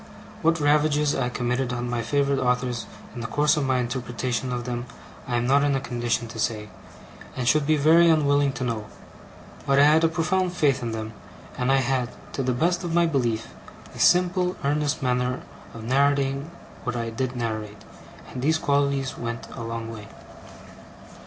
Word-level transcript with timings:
What 0.41 0.59
ravages 0.59 1.13
I 1.13 1.29
committed 1.29 1.71
on 1.71 1.87
my 1.87 2.01
favourite 2.01 2.41
authors 2.41 2.87
in 3.13 3.21
the 3.21 3.27
course 3.27 3.55
of 3.55 3.65
my 3.65 3.77
interpretation 3.77 4.51
of 4.51 4.63
them, 4.65 4.87
I 5.27 5.35
am 5.37 5.45
not 5.45 5.63
in 5.63 5.75
a 5.75 5.79
condition 5.79 6.27
to 6.29 6.39
say, 6.39 6.69
and 7.35 7.47
should 7.47 7.67
be 7.67 7.77
very 7.77 8.09
unwilling 8.09 8.51
to 8.53 8.63
know; 8.63 8.87
but 9.67 9.77
I 9.77 9.83
had 9.83 10.03
a 10.03 10.07
profound 10.07 10.53
faith 10.53 10.81
in 10.81 10.91
them, 10.91 11.13
and 11.55 11.71
I 11.71 11.77
had, 11.81 12.09
to 12.33 12.41
the 12.41 12.51
best 12.51 12.83
of 12.83 12.95
my 12.95 13.05
belief, 13.05 13.49
a 13.93 13.99
simple, 13.99 14.55
earnest 14.63 15.03
manner 15.03 15.41
of 15.71 15.83
narrating 15.83 16.49
what 16.83 16.95
I 16.95 17.11
did 17.11 17.35
narrate; 17.35 17.83
and 18.31 18.41
these 18.41 18.57
qualities 18.57 19.15
went 19.19 19.47
a 19.53 19.61
long 19.61 19.91
way. 19.93 20.07